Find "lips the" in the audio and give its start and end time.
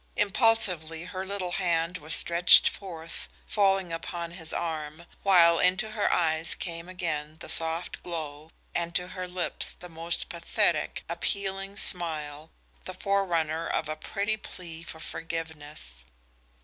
9.27-9.89